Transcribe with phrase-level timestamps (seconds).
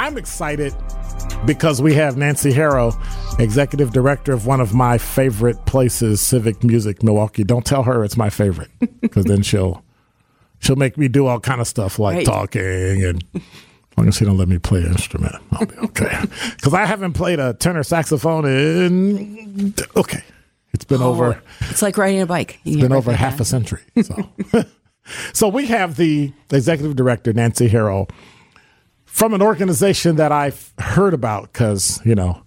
[0.00, 0.74] I'm excited
[1.44, 2.98] because we have Nancy Harrow,
[3.38, 7.44] executive director of one of my favorite places, Civic Music Milwaukee.
[7.44, 8.70] Don't tell her it's my favorite
[9.02, 9.84] because then she'll
[10.60, 12.24] she'll make me do all kind of stuff like Right.
[12.26, 13.42] talking and as
[13.98, 16.18] long as she don't let me play an instrument, I'll be okay.
[16.56, 20.24] Because I haven't played a tenor saxophone in okay,
[20.72, 22.58] it's been oh, over It's like riding a bike.
[22.64, 23.40] You been get right over half on.
[23.42, 23.82] a century.
[24.02, 24.30] So,
[25.34, 28.08] so we have the executive director Nancy Harrell
[29.10, 32.42] from an organization that I've heard about because you know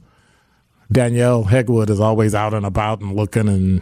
[0.91, 3.81] Danielle Hegwood is always out and about and looking and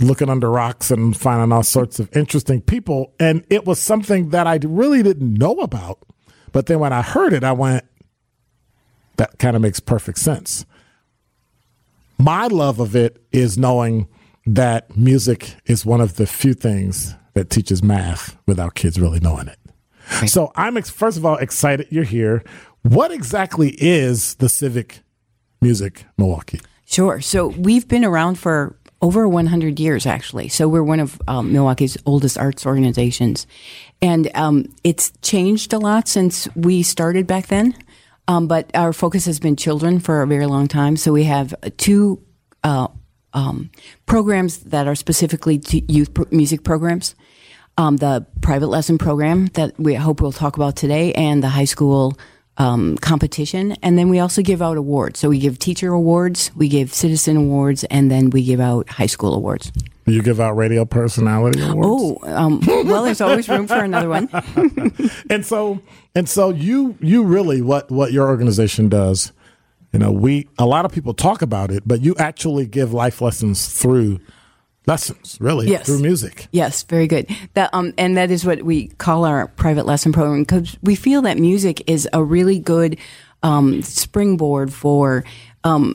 [0.00, 4.46] looking under rocks and finding all sorts of interesting people, and it was something that
[4.46, 5.98] I really didn't know about.
[6.52, 7.84] But then when I heard it, I went,
[9.16, 10.64] "That kind of makes perfect sense."
[12.18, 14.08] my love of it is knowing
[14.46, 19.48] that music is one of the few things that teaches math without kids really knowing
[19.48, 19.58] it.
[20.26, 22.42] So I'm ex- first of all excited you're here.
[22.82, 25.00] What exactly is the Civic
[25.60, 26.60] Music Milwaukee?
[26.84, 27.20] Sure.
[27.20, 30.48] So we've been around for over 100 years, actually.
[30.48, 33.46] So we're one of um, Milwaukee's oldest arts organizations.
[34.00, 37.74] And um, it's changed a lot since we started back then.
[38.28, 40.96] Um, but our focus has been children for a very long time.
[40.96, 42.22] So we have two
[42.62, 42.88] uh,
[43.34, 43.70] um,
[44.06, 47.14] programs that are specifically to youth music programs.
[47.76, 51.64] Um, the private lesson program that we hope we'll talk about today, and the high
[51.64, 52.16] school
[52.56, 53.72] um, competition.
[53.82, 55.18] And then we also give out awards.
[55.18, 59.06] So we give teacher awards, we give citizen awards, and then we give out high
[59.06, 59.72] school awards.
[60.06, 62.20] You give out radio personality awards.
[62.22, 64.28] Oh, um, well, there's always room for another one.
[65.30, 65.80] and so
[66.14, 69.32] and so you you really what what your organization does
[69.92, 73.20] you know we a lot of people talk about it but you actually give life
[73.20, 74.20] lessons through
[74.86, 75.86] lessons really Yes.
[75.86, 77.26] through music Yes, very good.
[77.54, 81.22] That um, and that is what we call our private lesson program because we feel
[81.22, 82.98] that music is a really good
[83.42, 85.24] um, springboard for
[85.64, 85.94] um,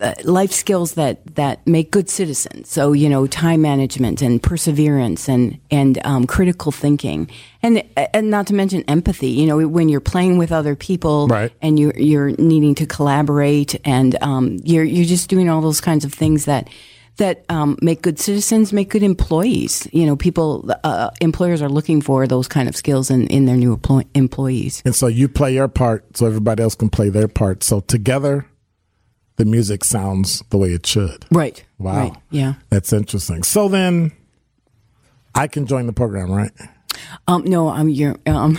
[0.00, 2.68] uh, life skills that that make good citizens.
[2.68, 7.30] So you know, time management and perseverance and and um, critical thinking,
[7.62, 7.82] and
[8.12, 9.28] and not to mention empathy.
[9.30, 11.50] You know, when you're playing with other people, Right.
[11.62, 16.04] and you're you're needing to collaborate, and um, you're you're just doing all those kinds
[16.04, 16.68] of things that
[17.18, 19.88] that um, make good citizens, make good employees.
[19.92, 23.56] You know, people, uh, employers are looking for those kind of skills in, in their
[23.56, 24.82] new employ- employees.
[24.84, 28.46] and so you play your part so everybody else can play their part so together
[29.36, 31.62] the music sounds the way it should Right.
[31.78, 32.16] wow Right.
[32.30, 32.54] Yeah.
[32.70, 34.12] that's interesting so then
[35.34, 36.52] i can join the program right
[37.28, 38.16] Um, no, I'm your.
[38.26, 38.58] Um,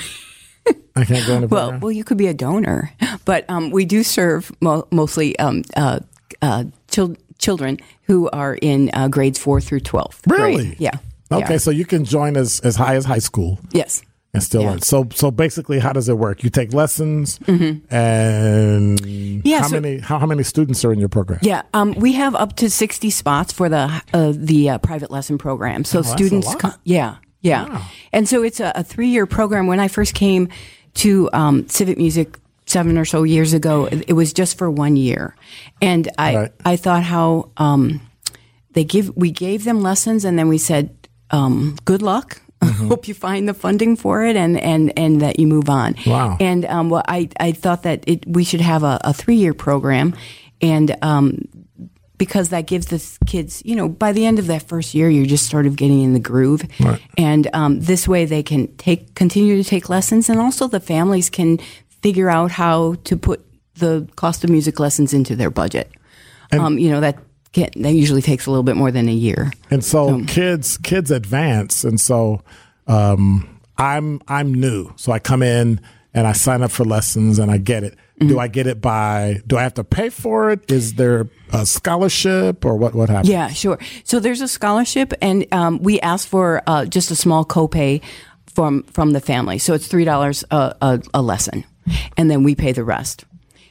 [0.95, 2.91] i can't join the well, program well, you could be a donor,
[3.25, 5.99] but um, we do serve mo- mostly um, uh,
[6.41, 10.19] uh, chil- children who are in uh, grades four through twelve.
[10.27, 10.75] Really?
[10.79, 10.91] Yeah.
[11.31, 11.57] okay Yeah.
[11.59, 14.01] so you can join as as high as high school Yes.
[14.33, 14.69] and still Yeah.
[14.71, 14.81] learn.
[14.81, 16.43] So so basically, how does it work?
[16.43, 19.41] You take lessons, and Mm-hmm.
[19.47, 21.39] Yeah, how so- many how, how many students are in your program?
[21.41, 25.37] Yeah, um, we have up to sixty spots for the uh, the uh, private lesson
[25.37, 25.83] program.
[25.83, 26.59] So Oh, students, lot.
[26.59, 27.83] co- yeah, yeah,
[28.13, 29.67] and so it's a, a three year program.
[29.67, 30.49] When I first came
[30.95, 32.37] to um, Civic Music
[32.67, 35.35] seven or so years ago, it, was just for one year,
[35.81, 36.51] and I Right.
[36.65, 38.01] I thought how um,
[38.73, 40.89] they give we gave them lessons, and then we said
[41.31, 42.41] um, good luck.
[42.57, 42.87] Mm-hmm.
[42.87, 45.93] Hope you find the funding for it, and and and that you move on.
[46.07, 46.37] Wow.
[46.39, 49.53] And um, well, I I thought that it we should have a, a three year
[49.53, 50.15] program,
[50.59, 51.41] and um,
[52.17, 55.27] because that gives the kids, you know, by the end of that first year, you're
[55.27, 56.99] just sort of getting in the groove, Right.
[57.15, 61.29] and um, this way they can take continue to take lessons, and also the families
[61.29, 61.59] can
[62.07, 63.45] figure out how to put
[63.75, 65.91] the cost of music lessons into their budget.
[66.53, 67.17] um, you know that
[67.51, 69.51] can, that usually takes a little bit more than a year.
[69.69, 72.41] And so kids kids advance, and so
[72.87, 75.81] um, I'm I'm new, so I come in
[76.13, 77.93] and I sign up for lessons and I get it.
[77.93, 78.29] Mm-hmm.
[78.29, 79.41] Do I get it by?
[79.45, 80.71] Do I have to pay for it?
[80.71, 82.95] Is there a scholarship or what?
[82.95, 83.29] What happens?
[83.29, 83.77] Yeah, sure.
[84.05, 88.01] So there's a scholarship, and um, we ask for uh, just a small copay
[88.55, 89.59] from from the family.
[89.59, 91.65] So it's three dollars a, a lesson,
[92.17, 93.25] and then we pay the rest.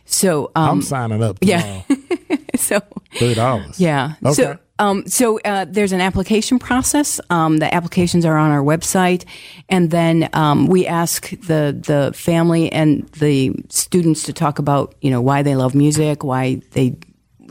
[0.04, 1.38] So um, I'm signing up.
[1.42, 1.82] yeah.
[2.56, 2.80] so
[3.18, 3.80] three dollars.
[3.80, 4.14] yeah.
[4.24, 4.34] Okay.
[4.34, 7.18] So, um, so uh, there's an application process.
[7.30, 9.24] Um, the applications are on our website,
[9.68, 15.10] and then um, we ask the the family and the students to talk about you
[15.10, 16.96] know why they love music, why they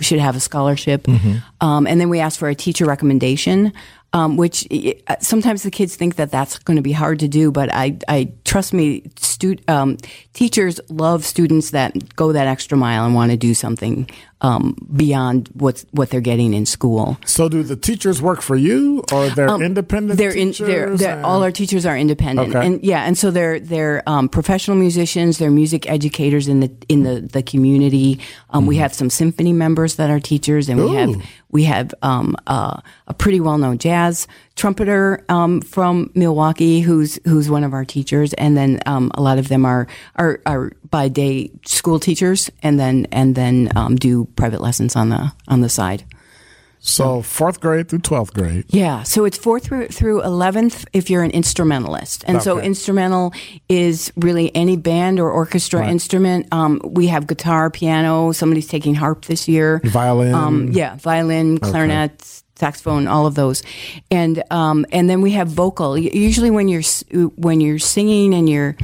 [0.02, 1.38] should have a scholarship, Mm-hmm.
[1.66, 3.74] um, and then we ask for a teacher recommendation.
[4.16, 7.52] Um, which uh, sometimes the kids think that that's going to be hard to do,
[7.52, 9.98] but I, I trust me, stu- um,
[10.32, 14.08] teachers love students that go that extra mile and want to do something
[14.40, 17.18] um, beyond what's what they're getting in school.
[17.26, 20.12] So, do the teachers work for you, or they're independent?
[20.12, 20.52] Um, They're in.
[20.52, 22.66] teachers They're, they're, and- all our teachers are independent, Okay.
[22.66, 25.40] and yeah, and so they're they're um, professional musicians.
[25.40, 28.20] They're music educators in the in the the community.
[28.52, 31.20] Um, We have some symphony members that are teachers, and we Mm-hmm.
[31.20, 37.18] Have we have um, uh, a pretty well known jazz trumpeter um, from Milwaukee who's
[37.24, 39.88] who's one of our teachers, and then um, a lot of them are
[40.18, 45.08] are, are by day school teachers, and then and then um, do private lessons on
[45.08, 46.04] the on the side.
[46.86, 48.66] So fourth grade through twelfth grade.
[48.70, 53.34] Yeah, so it's fourth through through eleventh if you're an instrumentalist, and so instrumental
[53.68, 56.48] is really any band or orchestra instrument.
[56.52, 58.32] Um, we have guitar, piano.
[58.32, 59.82] Somebody's taking harp this year.
[59.84, 60.34] Violin.
[60.34, 63.64] Um, yeah, violin, clarinet, saxophone, all of those,
[64.12, 65.98] and um, and then we have vocal.
[65.98, 66.84] Usually, when you're
[67.36, 68.76] when you're singing and you're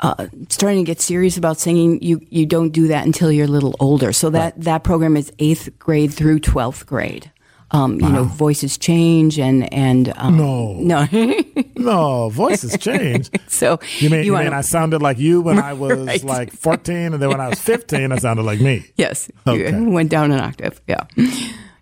[0.00, 3.50] uh, starting to get serious about singing, you you don't do that until you're a
[3.50, 4.12] little older.
[4.12, 7.30] So that that program is eighth grade through twelfth grade.
[7.70, 10.74] Um, you know, voices change and and um, No.
[10.74, 11.06] no.
[11.76, 13.30] No, voices change.
[13.48, 16.24] so You mean, you wanna- mean I sounded like you when I was Right.
[16.24, 18.86] like 14, and then when I was 15, I sounded like me?
[18.96, 19.28] Yes.
[19.46, 19.70] Okay.
[19.70, 20.80] You went down an octave.
[20.86, 21.04] Yeah.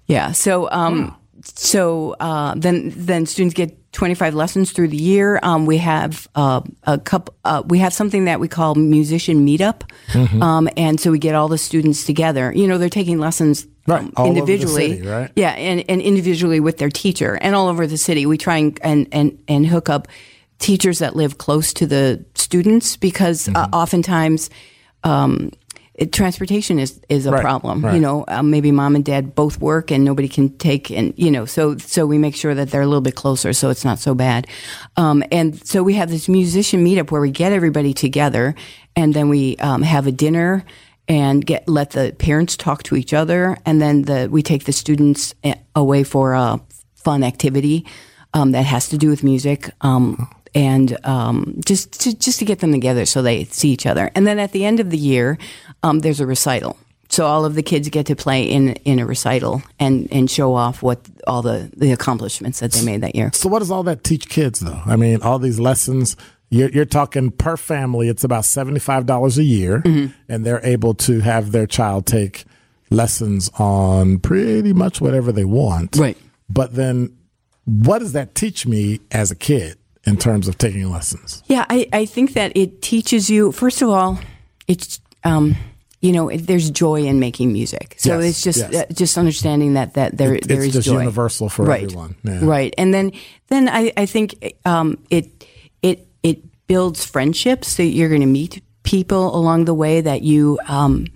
[0.07, 0.33] Yeah.
[0.33, 1.15] So, um,
[1.45, 5.39] so uh, then then students get 25 lessons through the year.
[5.43, 7.35] Um, we have uh, a couple.
[7.45, 10.43] Uh, we have something that we call musician meetup, Mm-hmm.
[10.43, 12.53] um, and so we get all the students together.
[12.55, 13.67] You know, they're taking lessons.
[13.87, 14.01] Right.
[14.01, 15.31] um, the individually, city, right?
[15.35, 18.27] yeah, and, and individually with their teacher, and all over the city.
[18.27, 20.09] We try and and and, and hook up
[20.59, 23.75] teachers that live close to the students because uh, Mm-hmm.
[23.75, 24.51] oftentimes
[25.05, 25.51] um,
[26.03, 27.85] it, transportation is is a Right, problem.
[27.85, 27.95] right.
[27.95, 31.31] You know, uh, maybe mom and dad both work and nobody can take and you
[31.31, 33.99] know, so so we make sure that they're a little bit closer, so it's not
[33.99, 34.47] so bad.
[34.97, 38.55] Um, and so we have this musician meetup where we get everybody together,
[38.97, 40.65] and then we um, have a dinner
[41.09, 44.73] and get let the parents talk to each other, and then the we take the
[44.73, 46.61] students eh, away for a
[46.95, 47.85] fun activity
[48.35, 49.71] um, that has to do with music.
[49.81, 54.11] Um, and um, just to, just to get them together so they see each other,
[54.15, 55.39] and then at the end of the year,
[55.83, 56.77] um, there's a recital.
[57.09, 60.55] So all of the kids get to play in in a recital and, and show
[60.55, 63.31] off what all the, the accomplishments that they made that year.
[63.35, 64.81] So, what does all that teach kids, though?
[64.87, 66.17] I mean, all these lessons,
[66.49, 70.13] you're, you're talking per family, it's about $75 a year, Mm-hmm.
[70.31, 72.45] and they're able to have their child take
[72.89, 75.97] lessons on pretty much whatever they want.
[75.97, 76.17] Right.
[76.49, 77.15] But then,
[77.67, 81.43] what does that teach me as a kid in terms of taking lessons?
[81.47, 84.19] Yeah, I, I think that it teaches you, first of all,
[84.69, 85.55] it's, um,
[86.01, 87.95] you know, it, there's joy in making music.
[87.99, 88.75] So Yes, it's just yes.
[88.91, 90.99] uh, just understanding that that there It- there it's is joy.
[90.99, 91.85] universal for right.
[91.85, 92.17] everyone.
[92.25, 92.41] Yeah.
[92.43, 93.13] Right, and then
[93.49, 94.35] then I, I think
[94.65, 95.47] um, it
[95.83, 97.69] it it builds friendships.
[97.69, 101.07] So you're going to meet people along the way that you um,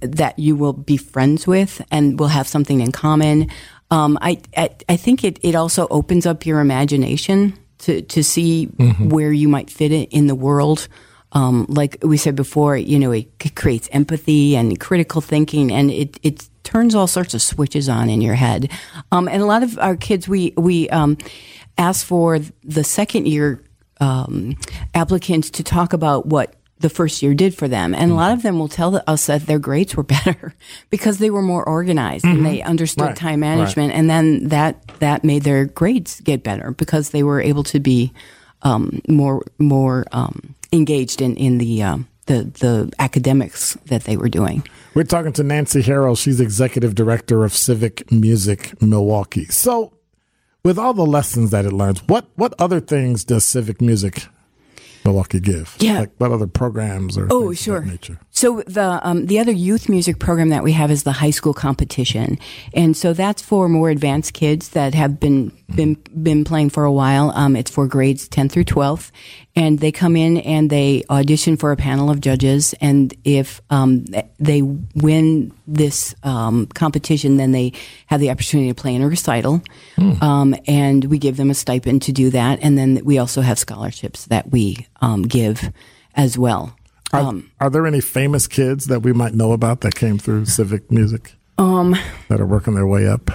[0.00, 3.48] that you will be friends with and will have something in common.
[3.90, 8.66] Um, I, I I think it it also opens up your imagination to to see
[8.98, 10.88] where you might fit it in the world.
[11.32, 13.26] Um, like we said before, you know, it
[13.56, 18.20] creates empathy and critical thinking, and it it turns all sorts of switches on in
[18.20, 18.70] your head.
[19.12, 21.16] Um, and a lot of our kids, we we um,
[21.76, 23.62] ask for the second year
[24.00, 24.56] um,
[24.94, 28.42] applicants to talk about what the first year did for them, and a lot of
[28.42, 30.54] them will tell us that their grades were better
[30.90, 35.24] because they were more organized and they understood Right, time management, and then that that
[35.24, 38.12] made their grades get better because they were able to be
[38.62, 44.28] um, more more um, engaged in in the um, the the academics that they were
[44.28, 44.62] doing.
[44.94, 46.16] We're talking to Nancy Harrell.
[46.16, 49.46] She's executive director of Civic Music Milwaukee.
[49.46, 49.92] So,
[50.62, 54.26] with all the lessons that it learns, what what other things does Civic Music
[55.04, 55.76] Milwaukee give?
[55.80, 56.00] Yeah.
[56.00, 57.80] like what other programs or Oh, things of sure.
[57.82, 58.18] nature?
[58.44, 61.54] So the um, the other youth music program that we have is the high school
[61.54, 62.38] competition,
[62.74, 66.92] and so that's for more advanced kids that have been been been playing for a
[66.92, 67.30] while.
[67.30, 69.10] Um, it's for grades ten through twelve,
[69.56, 74.04] and they come in and they audition for a panel of judges, and if um,
[74.38, 77.72] they win this um, competition, then they
[78.08, 79.62] have the opportunity to play in a recital,
[80.20, 83.58] um, and we give them a stipend to do that, and then we also have
[83.58, 85.72] scholarships that we um, give
[86.14, 86.76] as well.
[87.14, 87.34] Are,
[87.66, 91.34] are there any famous kids that we might know about that came through Civic Music?
[91.58, 91.94] Um,
[92.28, 93.30] that are working their way up.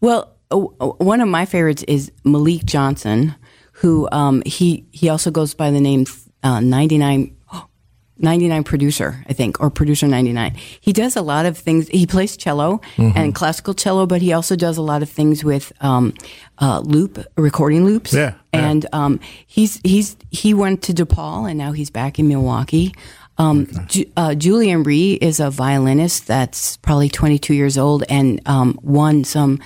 [0.00, 3.34] Well, one of my favorites is Malik Johnson,
[3.72, 6.04] who um, he he also goes by the name
[6.42, 7.34] uh, 99,
[8.18, 10.54] 99 producer, I think, or producer 99.
[10.80, 11.88] He does a lot of things.
[11.88, 13.16] He plays cello Mm-hmm.
[13.16, 16.12] and classical cello, but he also does a lot of things with um,
[16.58, 18.12] uh, loop recording loops.
[18.12, 18.68] Yeah, yeah.
[18.70, 22.94] and um, he's he's he went to DePaul and now he's back in Milwaukee.
[23.38, 28.78] Um, Ju- uh, Julian Rhee is a violinist that's probably 22 years old and um,
[28.82, 29.58] won some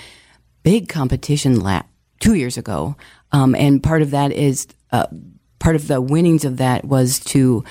[0.63, 1.83] big competition la-
[2.19, 2.95] two years ago.
[3.31, 5.07] Um, and part of that is uh,
[5.59, 7.63] part of the winnings of that was to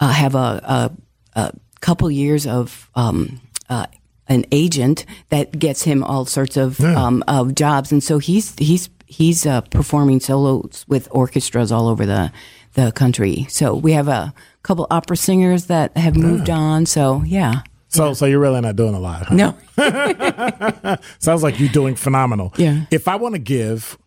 [0.00, 0.90] uh, have a, a,
[1.34, 3.86] a couple years of um, uh,
[4.28, 8.88] an agent that gets him all sorts of um, of jobs, and so he's he's
[9.06, 12.32] he's uh, performing solos with orchestras all over the
[12.74, 13.46] the country.
[13.50, 16.86] So we have a couple opera singers that have moved on.
[16.86, 17.62] So yeah.
[17.88, 19.26] So, so you're really not doing a lot.
[19.26, 19.34] Huh?
[19.34, 19.54] No.
[21.18, 22.54] Sounds like you're doing phenomenal.
[22.56, 22.86] Yeah.
[22.90, 23.98] If I want to give,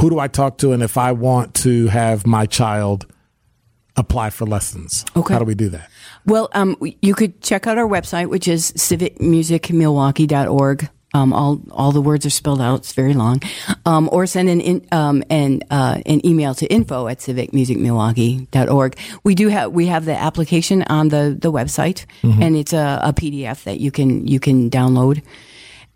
[0.00, 0.72] who do I talk to?
[0.72, 3.06] And if I want to have my child
[3.96, 5.32] apply for lessons, Okay.
[5.32, 5.88] how do we do that?
[6.26, 10.88] Well, um, you could check out our website, which is civicmusicmilwaukee.org.
[11.14, 12.80] Um, all all the words are spelled out.
[12.80, 13.40] It's very long.
[13.86, 18.98] Um, or send an in, um, an uh, an email to info at civicmusicmilwaukee.org.
[19.24, 22.04] We do have we have the application on the the website,
[22.42, 25.22] and it's a, a PDF that you can you can download,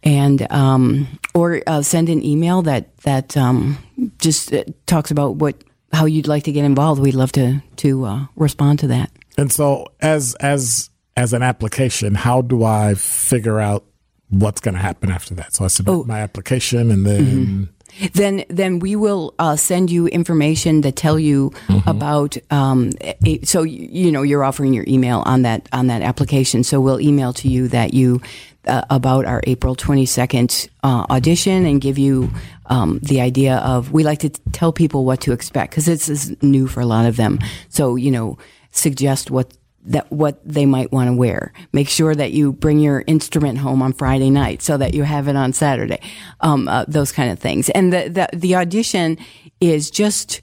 [0.02, 3.78] and um, or uh, send an email that that um,
[4.19, 5.57] just uh, talks about what
[5.92, 7.00] how you'd like to get involved.
[7.00, 9.11] We'd love to to uh, respond to that.
[9.37, 13.85] And so, as as as an application, how do I figure out
[14.33, 15.55] what's going to happen after that?
[15.55, 16.05] So I submit Oh.
[16.05, 17.69] my application, and then
[18.15, 21.53] then then we will uh, send you information that tell you
[21.87, 22.91] about um,
[23.27, 26.81] a, so you, you know you're offering your email on that on that application so
[26.81, 28.21] we'll email to you that you
[28.67, 32.31] uh, about our April 22nd uh, audition and give you
[32.67, 36.09] um, the idea of we like to t- tell people what to expect because this
[36.09, 38.39] is new for a lot of them so you know
[38.71, 39.53] suggest what
[39.85, 41.53] that what they might want to wear.
[41.73, 45.29] Make sure that you bring your instrument home on Friday night so that you have
[45.29, 46.01] it on Saturday.
[46.41, 47.69] Um, uh, those kind of things.
[47.71, 49.19] And the, the the audition
[49.61, 50.43] is just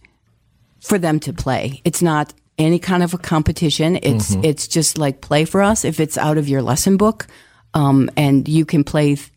[0.81, 1.81] for them to play.
[1.83, 3.97] It's not any kind of a competition.
[4.03, 5.85] It's it's just like play for us.
[5.85, 7.27] If it's out of your lesson book,
[7.73, 9.31] um, and you can play th-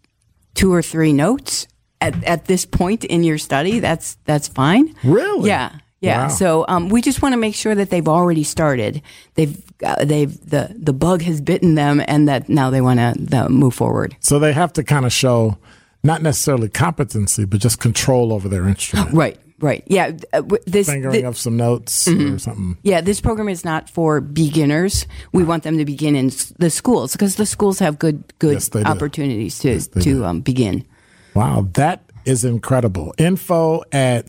[0.54, 1.68] two or three notes
[2.00, 4.94] at, at this point in your study, that's that's fine.
[5.04, 5.49] Really?
[5.49, 5.78] Yeah.
[6.02, 6.23] Yeah.
[6.25, 6.28] Wow.
[6.28, 9.00] So um, we just want to make sure that they've already started.
[9.37, 12.99] They've uh, they've the the bug has bitten them, and that now they want
[13.30, 14.16] to move forward.
[14.21, 15.56] so they have to kind of show
[16.02, 19.38] not necessarily competency, but just control over their instrument, Right.
[19.61, 19.85] Right.
[19.87, 20.11] Yeah.
[20.32, 20.88] uh, This.
[20.88, 22.76] fingering of some notes or something.
[22.82, 23.00] yeah.
[23.00, 25.06] This program is not for beginners.
[25.30, 28.68] We want them to begin in the schools because the schools have good good Yes,
[28.71, 28.90] they do.
[28.90, 30.00] opportunities to do.
[30.00, 30.85] to um, begin.
[31.35, 33.14] Wow, that is incredible.
[33.18, 34.26] Info at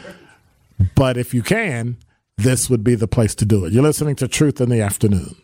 [0.95, 1.97] But if you can,
[2.37, 3.73] this would be the place to do it.
[3.73, 5.35] You're listening to Truth in the Afternoon.